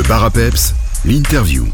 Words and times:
Le 0.00 0.08
bar 0.08 0.24
à 0.24 0.30
peps, 0.30 0.74
l'interview. 1.04 1.66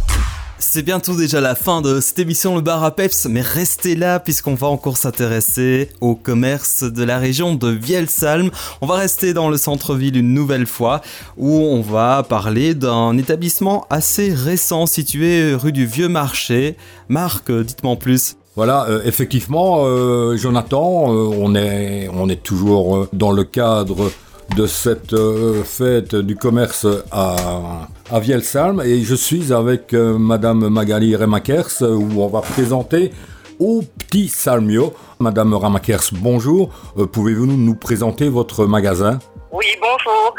C'est 0.59 0.83
bientôt 0.83 1.15
déjà 1.15 1.41
la 1.41 1.55
fin 1.55 1.81
de 1.81 2.01
cette 2.01 2.19
émission 2.19 2.57
Le 2.57 2.61
Bar 2.61 2.83
à 2.83 2.91
Peps, 2.91 3.27
mais 3.27 3.41
restez 3.41 3.95
là 3.95 4.19
puisqu'on 4.19 4.57
va 4.57 4.67
encore 4.67 4.97
s'intéresser 4.97 5.91
au 6.01 6.17
commerce 6.17 6.83
de 6.83 7.05
la 7.05 7.19
région 7.19 7.55
de 7.55 7.69
Vielsalm. 7.69 8.51
On 8.81 8.87
va 8.87 8.97
rester 8.97 9.33
dans 9.33 9.49
le 9.49 9.57
centre-ville 9.57 10.17
une 10.17 10.35
nouvelle 10.35 10.67
fois 10.67 11.03
où 11.37 11.53
on 11.53 11.83
va 11.83 12.25
parler 12.25 12.75
d'un 12.75 13.17
établissement 13.17 13.87
assez 13.91 14.35
récent 14.35 14.87
situé 14.87 15.55
rue 15.55 15.71
du 15.71 15.87
Vieux 15.87 16.09
Marché. 16.09 16.77
Marc, 17.09 17.53
dites-moi 17.53 17.93
en 17.93 17.97
plus. 17.97 18.37
Voilà, 18.57 18.87
euh, 18.89 19.03
effectivement, 19.05 19.85
euh, 19.85 20.37
Jonathan, 20.37 21.15
euh, 21.15 21.31
on, 21.39 21.55
est, 21.55 22.09
on 22.13 22.29
est 22.29 22.43
toujours 22.43 23.07
dans 23.13 23.31
le 23.31 23.45
cadre 23.45 24.11
de 24.55 24.67
cette 24.67 25.13
euh, 25.13 25.65
fête 25.65 26.15
du 26.15 26.37
commerce 26.37 26.87
à, 27.11 27.89
à 28.11 28.21
Vielsalm 28.21 28.81
et 28.81 29.03
je 29.03 29.15
suis 29.15 29.53
avec 29.53 29.93
euh, 29.93 30.17
Madame 30.19 30.69
Magali 30.69 31.17
Remakers 31.17 31.83
où 31.83 32.23
on 32.23 32.29
va 32.29 32.41
présenter 32.41 33.13
au 33.59 33.83
Petit 33.99 34.29
Salmio. 34.29 34.95
Madame 35.19 35.55
Ramakers, 35.55 36.11
bonjour. 36.13 36.71
Euh, 36.99 37.07
Pouvez-vous 37.07 37.47
nous, 37.47 37.75
présenter 37.75 38.29
votre 38.29 38.67
magasin? 38.67 39.19
Oui, 39.53 39.67
bonjour. 39.81 40.35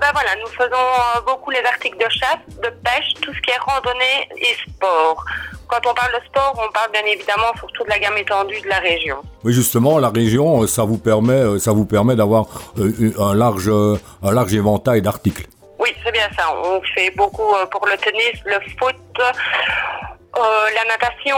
Ben 0.00 0.10
voilà, 0.12 0.30
nous 0.42 0.48
faisons 0.48 1.24
beaucoup 1.26 1.50
les 1.50 1.62
articles 1.64 1.98
de 1.98 2.10
chasse, 2.10 2.38
de 2.62 2.70
pêche, 2.82 3.14
tout 3.20 3.32
ce 3.32 3.40
qui 3.42 3.50
est 3.50 3.58
randonnée 3.58 4.28
et 4.36 4.70
sport. 4.70 5.24
Quand 5.68 5.90
on 5.90 5.94
parle 5.94 6.12
de 6.12 6.26
sport, 6.26 6.54
on 6.56 6.72
parle 6.72 6.90
bien 6.92 7.02
évidemment 7.12 7.52
surtout 7.58 7.84
de 7.84 7.90
la 7.90 7.98
gamme 7.98 8.16
étendue 8.16 8.60
de 8.62 8.68
la 8.68 8.78
région. 8.78 9.16
Oui, 9.44 9.52
justement, 9.52 9.98
la 9.98 10.08
région, 10.08 10.62
euh, 10.62 10.66
ça 10.66 10.84
vous 10.84 10.96
permet, 10.98 11.32
euh, 11.34 11.58
ça 11.58 11.72
vous 11.72 11.84
permet 11.84 12.16
d'avoir 12.16 12.46
euh, 12.78 13.12
un 13.20 13.34
large, 13.34 13.68
un 13.70 14.32
large 14.32 14.54
éventail 14.54 15.02
d'articles. 15.02 15.46
Oui, 15.78 15.90
c'est 16.04 16.12
bien 16.12 16.28
ça. 16.36 16.44
On 16.64 16.80
fait 16.94 17.10
beaucoup 17.16 17.52
pour 17.70 17.86
le 17.86 17.96
tennis, 17.98 18.40
le 18.46 18.58
foot, 18.78 18.96
euh, 19.20 20.40
la 20.74 20.84
natation. 20.92 21.36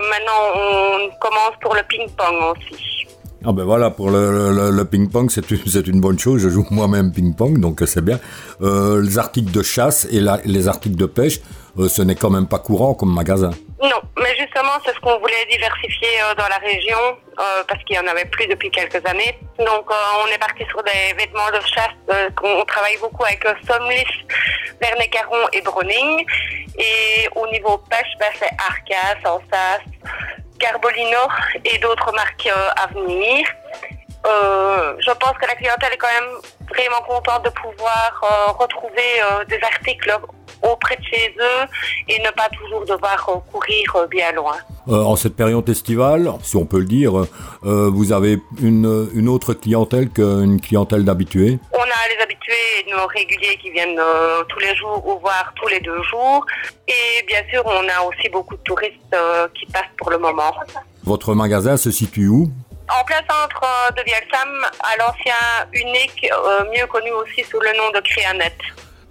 Maintenant, 0.00 0.40
on 0.54 1.10
commence 1.20 1.54
pour 1.60 1.74
le 1.74 1.82
ping-pong 1.88 2.36
aussi. 2.56 2.84
Ah 3.44 3.52
ben 3.52 3.62
voilà, 3.64 3.90
pour 3.90 4.10
le, 4.10 4.52
le- 4.52 4.70
le 4.70 4.84
ping-pong, 4.84 5.30
c'est 5.30 5.48
une, 5.52 5.60
c'est 5.66 5.86
une 5.86 6.00
bonne 6.00 6.18
chose. 6.18 6.40
Je 6.40 6.48
joue 6.48 6.66
moi-même 6.70 7.12
ping-pong, 7.12 7.60
donc 7.60 7.82
c'est 7.86 8.04
bien. 8.04 8.18
Euh, 8.62 9.00
les 9.00 9.16
articles 9.18 9.52
de 9.52 9.62
chasse 9.62 10.08
et 10.10 10.20
la- 10.20 10.40
les 10.44 10.66
articles 10.66 10.96
de 10.96 11.06
pêche, 11.06 11.40
ce 11.86 12.02
n'est 12.02 12.16
quand 12.16 12.30
même 12.30 12.48
pas 12.48 12.58
courant 12.58 12.94
comme 12.94 13.14
magasin. 13.14 13.50
Non, 13.80 14.00
mais 14.16 14.34
justement, 14.36 14.72
c'est 14.84 14.92
ce 14.92 14.98
qu'on 15.00 15.18
voulait 15.20 15.46
diversifier 15.50 16.20
euh, 16.22 16.34
dans 16.34 16.48
la 16.48 16.58
région, 16.58 16.98
euh, 17.38 17.62
parce 17.68 17.82
qu'il 17.84 17.96
n'y 17.96 18.04
en 18.04 18.10
avait 18.10 18.24
plus 18.24 18.46
depuis 18.48 18.70
quelques 18.70 19.04
années. 19.06 19.38
Donc, 19.58 19.86
euh, 19.88 20.24
on 20.24 20.26
est 20.26 20.38
parti 20.38 20.64
sur 20.68 20.82
des 20.82 21.14
vêtements 21.16 21.50
de 21.52 21.60
chasse. 21.64 21.94
euh, 22.10 22.28
on 22.42 22.64
travaille 22.64 22.96
beaucoup 23.00 23.24
avec 23.24 23.44
euh, 23.46 23.54
Somlis, 23.68 24.10
Vernet 24.80 25.10
Caron 25.10 25.46
et 25.52 25.60
Browning. 25.60 26.26
Et 26.78 27.28
au 27.36 27.46
niveau 27.48 27.78
pêche, 27.90 28.12
ben, 28.18 28.32
c'est 28.38 28.50
Arca, 28.58 29.20
Sansas, 29.22 29.82
Carbolino 30.58 31.28
et 31.64 31.78
d'autres 31.78 32.12
marques 32.12 32.48
euh, 32.48 32.82
à 32.82 32.86
venir. 32.88 33.46
Euh, 34.26 34.94
je 34.98 35.12
pense 35.12 35.38
que 35.40 35.46
la 35.46 35.54
clientèle 35.54 35.92
est 35.92 35.96
quand 35.96 36.12
même 36.20 36.32
vraiment 36.68 37.00
contente 37.06 37.44
de 37.44 37.50
pouvoir 37.50 38.20
euh, 38.24 38.50
retrouver 38.52 39.22
euh, 39.22 39.44
des 39.44 39.60
articles 39.62 40.12
auprès 40.62 40.96
de 40.96 41.04
chez 41.04 41.34
eux 41.38 41.66
et 42.08 42.18
ne 42.20 42.30
pas 42.30 42.48
toujours 42.50 42.84
devoir 42.84 43.24
courir 43.50 43.96
euh, 43.96 44.06
bien 44.06 44.32
loin. 44.32 44.56
Euh, 44.88 45.02
en 45.02 45.16
cette 45.16 45.36
période 45.36 45.68
estivale, 45.68 46.32
si 46.42 46.56
on 46.56 46.64
peut 46.64 46.78
le 46.78 46.86
dire, 46.86 47.12
euh, 47.18 47.90
vous 47.92 48.12
avez 48.12 48.38
une, 48.62 49.08
une 49.14 49.28
autre 49.28 49.52
clientèle 49.52 50.08
qu'une 50.08 50.60
clientèle 50.60 51.04
d'habitués. 51.04 51.58
On 51.72 51.82
a 51.82 52.08
les 52.08 52.22
habitués 52.22 52.86
nos 52.90 53.06
réguliers 53.06 53.58
qui 53.60 53.70
viennent 53.70 53.98
euh, 53.98 54.42
tous 54.48 54.58
les 54.60 54.74
jours 54.76 55.06
ou 55.06 55.18
voire 55.20 55.52
tous 55.56 55.68
les 55.68 55.80
deux 55.80 56.02
jours. 56.04 56.46
Et 56.86 57.22
bien 57.26 57.42
sûr, 57.50 57.62
on 57.66 57.86
a 57.86 58.02
aussi 58.08 58.30
beaucoup 58.30 58.56
de 58.56 58.62
touristes 58.62 59.16
qui 59.54 59.66
passent 59.66 59.94
pour 59.98 60.10
le 60.10 60.18
moment. 60.18 60.54
Votre 61.04 61.34
magasin 61.34 61.76
se 61.76 61.90
situe 61.90 62.28
où? 62.28 62.50
En 62.88 63.04
plein 63.04 63.20
centre 63.28 63.92
de 63.94 64.02
Vielsam, 64.04 64.48
à 64.80 64.96
l'ancien 64.96 65.34
unique, 65.74 66.26
mieux 66.74 66.86
connu 66.86 67.10
aussi 67.12 67.44
sous 67.44 67.60
le 67.60 67.76
nom 67.76 67.90
de 67.94 68.00
Créanet. 68.00 68.56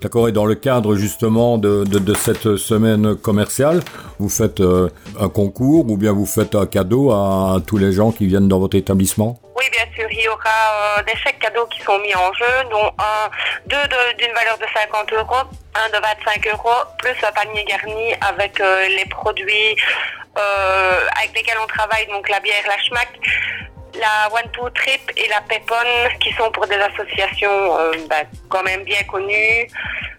D'accord, 0.02 0.30
et 0.30 0.32
dans 0.32 0.46
le 0.46 0.54
cadre 0.54 0.96
justement 0.96 1.58
de, 1.58 1.84
de, 1.84 2.14
cette 2.14 2.56
semaine 2.58 3.16
commerciale, 3.16 3.82
vous 4.20 4.30
faites 4.30 4.60
euh, 4.60 4.90
un 5.20 5.28
concours 5.28 5.90
ou 5.90 5.98
bien 5.98 6.12
vous 6.12 6.28
faites 6.28 6.54
un 6.54 6.68
cadeau 6.68 7.12
à 7.12 7.58
tous 7.66 7.78
les 7.78 7.92
gens 7.92 8.12
qui 8.12 8.28
viennent 8.28 8.48
dans 8.48 8.60
votre 8.60 8.78
établissement? 8.78 9.40
Oui, 9.58 9.66
bien 9.72 9.86
sûr, 9.96 10.06
il 10.12 10.22
y 10.24 10.28
aura 10.28 11.00
euh, 11.00 11.04
des 11.04 11.16
chèques 11.16 11.40
cadeaux 11.40 11.66
qui 11.66 11.82
sont 11.82 11.98
mis 11.98 12.14
en 12.14 12.32
jeu, 12.34 12.70
dont 12.70 12.86
un, 13.00 13.30
deux 13.66 13.76
de- 13.90 14.18
d'une 14.20 14.34
valeur 14.36 14.60
de 14.60 14.66
50 14.72 15.14
euros, 15.14 15.50
un 15.74 15.90
de 15.90 16.00
25 16.00 16.48
euros, 16.54 16.78
plus 17.00 17.16
un 17.28 17.32
panier 17.32 17.66
garni 17.66 18.14
avec 18.22 18.62
euh, 18.62 18.88
les 18.90 19.06
produits 19.06 19.76
avec 21.18 21.36
lesquels 21.36 21.58
on 21.64 21.66
travaille, 21.66 22.06
donc 22.12 22.30
la 22.30 22.40
bière, 22.40 22.62
la 22.68 22.78
schmack, 22.84 23.10
la 23.96 24.30
One 24.34 24.50
Two 24.52 24.70
Trip 24.72 25.02
et 25.16 25.28
la 25.30 25.42
Pepon, 25.42 26.18
qui 26.20 26.32
sont 26.34 26.52
pour 26.52 26.68
des 26.68 26.76
associations 26.76 27.78
euh, 27.80 27.92
bah, 28.10 28.24
quand 28.50 28.64
même 28.64 28.84
bien 28.84 29.04
connues, 29.04 29.68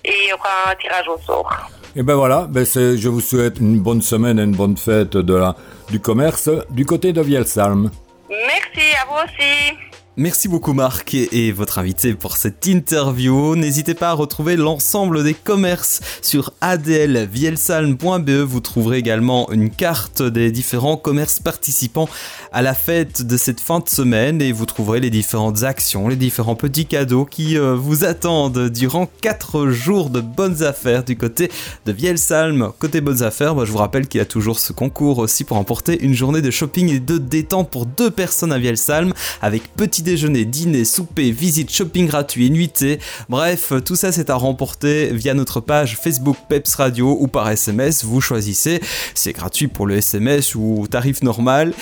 et 0.04 0.14
il 0.24 0.28
y 0.28 0.32
aura 0.32 0.70
un 0.70 0.74
tirage 0.76 1.08
au 1.08 1.18
sort. 1.18 1.52
Et 1.96 2.02
ben 2.02 2.14
voilà, 2.14 2.46
ben 2.48 2.64
je 2.64 3.08
vous 3.08 3.20
souhaite 3.20 3.58
une 3.60 3.80
bonne 3.80 4.02
semaine 4.02 4.38
et 4.38 4.42
une 4.42 4.54
bonne 4.54 4.76
fête 4.76 5.16
de 5.16 5.34
la, 5.34 5.56
du 5.90 6.00
commerce 6.00 6.50
du 6.70 6.84
côté 6.84 7.12
de 7.12 7.20
Vielsalm. 7.20 7.90
Merci, 8.28 8.94
à 9.00 9.06
vous 9.06 9.24
aussi. 9.24 9.87
Merci 10.20 10.48
beaucoup 10.48 10.72
Marc 10.72 11.14
et 11.14 11.52
votre 11.52 11.78
invité 11.78 12.12
pour 12.12 12.38
cette 12.38 12.66
interview. 12.66 13.54
N'hésitez 13.54 13.94
pas 13.94 14.08
à 14.08 14.14
retrouver 14.14 14.56
l'ensemble 14.56 15.22
des 15.22 15.32
commerces 15.32 16.00
sur 16.22 16.52
adlvielsalm.be. 16.60 18.30
Vous 18.30 18.58
trouverez 18.58 18.98
également 18.98 19.48
une 19.52 19.70
carte 19.70 20.20
des 20.20 20.50
différents 20.50 20.96
commerces 20.96 21.38
participants 21.38 22.08
à 22.50 22.62
la 22.62 22.74
fête 22.74 23.22
de 23.22 23.36
cette 23.36 23.60
fin 23.60 23.78
de 23.78 23.88
semaine 23.88 24.42
et 24.42 24.50
vous 24.50 24.66
trouverez 24.66 24.98
les 24.98 25.10
différentes 25.10 25.62
actions, 25.62 26.08
les 26.08 26.16
différents 26.16 26.56
petits 26.56 26.86
cadeaux 26.86 27.24
qui 27.24 27.56
euh, 27.56 27.76
vous 27.76 28.04
attendent 28.04 28.70
durant 28.70 29.08
4 29.20 29.68
jours 29.68 30.10
de 30.10 30.20
bonnes 30.20 30.64
affaires 30.64 31.04
du 31.04 31.16
côté 31.16 31.48
de 31.86 31.92
Vielsalm. 31.92 32.72
Côté 32.80 33.00
bonnes 33.00 33.22
affaires, 33.22 33.64
je 33.64 33.70
vous 33.70 33.78
rappelle 33.78 34.08
qu'il 34.08 34.18
y 34.18 34.22
a 34.22 34.26
toujours 34.26 34.58
ce 34.58 34.72
concours 34.72 35.18
aussi 35.18 35.44
pour 35.44 35.58
emporter 35.58 36.02
une 36.04 36.14
journée 36.14 36.42
de 36.42 36.50
shopping 36.50 36.92
et 36.92 36.98
de 36.98 37.18
détente 37.18 37.70
pour 37.70 37.86
deux 37.86 38.10
personnes 38.10 38.52
à 38.52 38.58
Vielsalm 38.58 39.12
avec 39.42 39.72
petit 39.76 40.07
déjeuner, 40.08 40.46
dîner, 40.46 40.86
souper, 40.86 41.32
visite, 41.32 41.70
shopping 41.70 42.06
gratuit 42.06 42.50
nuitée. 42.50 42.98
Bref, 43.28 43.74
tout 43.84 43.94
ça 43.94 44.10
c'est 44.10 44.30
à 44.30 44.36
remporter 44.36 45.10
via 45.12 45.34
notre 45.34 45.60
page 45.60 45.98
Facebook 45.98 46.36
Peps 46.48 46.76
Radio 46.76 47.14
ou 47.20 47.26
par 47.26 47.46
SMS, 47.50 48.04
vous 48.04 48.22
choisissez. 48.22 48.80
C'est 49.14 49.34
gratuit 49.34 49.68
pour 49.68 49.86
le 49.86 49.98
SMS 49.98 50.54
ou 50.54 50.86
tarif 50.90 51.22
normal. 51.22 51.74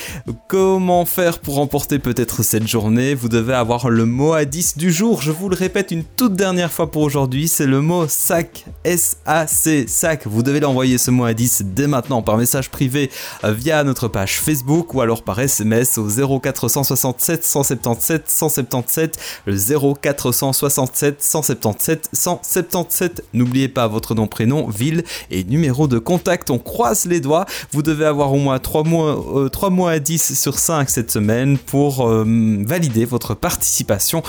Comment 0.49 1.05
faire 1.05 1.39
pour 1.39 1.55
remporter 1.55 1.99
peut-être 1.99 2.43
cette 2.43 2.67
journée? 2.67 3.15
Vous 3.15 3.29
devez 3.29 3.53
avoir 3.53 3.89
le 3.89 4.05
mot 4.05 4.33
à 4.33 4.43
10 4.43 4.77
du 4.77 4.91
jour. 4.91 5.21
Je 5.21 5.31
vous 5.31 5.47
le 5.47 5.55
répète 5.55 5.91
une 5.91 6.03
toute 6.03 6.33
dernière 6.33 6.73
fois 6.73 6.91
pour 6.91 7.03
aujourd'hui, 7.03 7.47
c'est 7.47 7.65
le 7.65 7.79
mot 7.79 8.09
SAC. 8.09 8.65
S-A-C, 8.83 9.85
SAC. 9.87 10.27
Vous 10.27 10.43
devez 10.43 10.59
l'envoyer 10.59 10.97
ce 10.97 11.11
mot 11.11 11.23
à 11.23 11.33
10 11.33 11.61
dès 11.67 11.87
maintenant 11.87 12.21
par 12.21 12.35
message 12.35 12.69
privé 12.71 13.09
via 13.45 13.85
notre 13.85 14.09
page 14.09 14.41
Facebook 14.41 14.93
ou 14.95 14.99
alors 14.99 15.23
par 15.23 15.39
SMS 15.39 15.97
au 15.97 16.09
0467 16.41 17.45
177 18.07 18.29
177 18.29 19.19
le 19.45 19.55
0467 20.01 21.21
177 21.21 22.09
177. 22.13 23.23
N'oubliez 23.33 23.67
pas 23.67 23.87
votre 23.87 24.15
nom, 24.15 24.27
prénom, 24.27 24.67
ville 24.69 25.03
et 25.31 25.43
numéro 25.43 25.87
de 25.87 25.99
contact. 25.99 26.49
On 26.49 26.59
croise 26.59 27.05
les 27.05 27.19
doigts. 27.19 27.45
Vous 27.71 27.81
devez 27.81 28.05
avoir 28.05 28.33
au 28.33 28.37
moins 28.37 28.59
3 28.59 28.83
mois, 28.83 29.37
euh, 29.37 29.49
3 29.49 29.69
mois 29.69 29.91
à 29.91 29.99
10 29.99 30.39
sur 30.39 30.57
5 30.59 30.89
cette 30.89 31.11
semaine 31.11 31.57
pour 31.57 32.07
euh, 32.07 32.25
valider 32.65 33.05
votre 33.05 33.33
participation. 33.33 34.23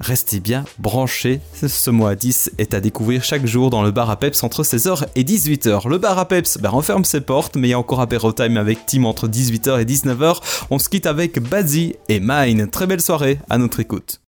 Restez 0.00 0.40
bien 0.40 0.64
branchés, 0.78 1.40
ce 1.54 1.90
mois 1.90 2.10
à 2.10 2.14
10 2.14 2.52
est 2.58 2.74
à 2.74 2.80
découvrir 2.80 3.24
chaque 3.24 3.46
jour 3.46 3.70
dans 3.70 3.82
le 3.82 3.90
bar 3.90 4.10
à 4.10 4.16
Peps 4.16 4.42
entre 4.42 4.62
16h 4.62 5.06
et 5.14 5.24
18h. 5.24 5.88
Le 5.88 5.98
bar 5.98 6.18
à 6.18 6.28
Peps 6.28 6.58
ben, 6.58 6.70
referme 6.70 7.04
ses 7.04 7.20
portes, 7.20 7.56
mais 7.56 7.68
il 7.68 7.70
y 7.70 7.74
a 7.74 7.78
encore 7.78 8.00
apéro 8.00 8.32
time 8.32 8.56
avec 8.56 8.86
Tim 8.86 9.04
entre 9.04 9.28
18h 9.28 9.80
et 9.80 9.84
19h. 9.84 10.40
On 10.70 10.78
se 10.78 10.88
quitte 10.88 11.06
avec 11.06 11.40
Bazi 11.40 11.94
et 12.08 12.20
Mine. 12.20 12.68
Très 12.68 12.86
belle 12.86 13.00
soirée 13.00 13.38
à 13.48 13.58
notre 13.58 13.80
écoute. 13.80 14.20